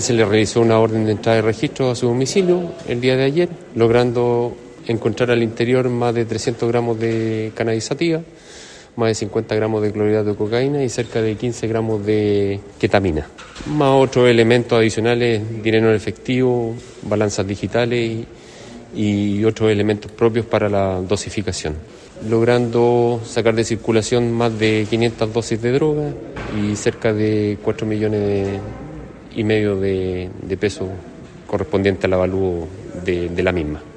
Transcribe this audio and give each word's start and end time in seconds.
Se 0.00 0.14
le 0.14 0.24
realizó 0.24 0.62
una 0.62 0.78
orden 0.78 1.04
de 1.04 1.12
entrada 1.12 1.36
de 1.36 1.42
registro 1.42 1.90
a 1.90 1.94
su 1.94 2.06
domicilio 2.06 2.72
el 2.88 3.02
día 3.02 3.16
de 3.16 3.24
ayer, 3.24 3.50
logrando 3.74 4.56
encontrar 4.86 5.30
al 5.30 5.42
interior 5.42 5.90
más 5.90 6.14
de 6.14 6.24
300 6.24 6.66
gramos 6.70 6.98
de 6.98 7.52
cannabisativa, 7.54 8.22
más 8.96 9.08
de 9.08 9.14
50 9.14 9.54
gramos 9.54 9.82
de 9.82 9.92
clorhidrato 9.92 10.30
de 10.30 10.36
cocaína 10.36 10.82
y 10.82 10.88
cerca 10.88 11.20
de 11.20 11.34
15 11.34 11.68
gramos 11.68 12.06
de 12.06 12.60
ketamina. 12.78 13.28
Más 13.66 13.90
otros 13.90 14.26
elementos 14.30 14.78
adicionales, 14.78 15.42
dinero 15.62 15.90
en 15.90 15.96
efectivo, 15.96 16.74
balanzas 17.02 17.46
digitales 17.46 18.24
y, 18.94 19.38
y 19.38 19.44
otros 19.44 19.70
elementos 19.70 20.10
propios 20.10 20.46
para 20.46 20.70
la 20.70 20.98
dosificación 21.02 21.74
logrando 22.28 23.20
sacar 23.24 23.54
de 23.54 23.64
circulación 23.64 24.30
más 24.32 24.58
de 24.58 24.86
500 24.90 25.32
dosis 25.32 25.62
de 25.62 25.72
droga 25.72 26.12
y 26.58 26.76
cerca 26.76 27.14
de 27.14 27.56
4 27.62 27.86
millones 27.86 28.20
de, 28.20 28.60
y 29.34 29.44
medio 29.44 29.76
de, 29.76 30.30
de 30.42 30.56
pesos 30.56 30.88
correspondiente 31.46 32.06
al 32.06 32.12
avalúo 32.14 32.68
de, 33.04 33.28
de 33.28 33.42
la 33.42 33.52
misma. 33.52 33.82